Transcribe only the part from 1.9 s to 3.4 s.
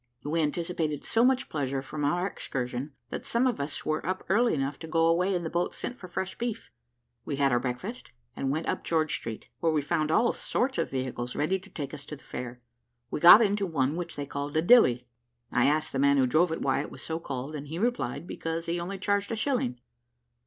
our excursion that